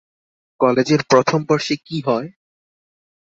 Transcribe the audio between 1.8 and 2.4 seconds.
কী হয়?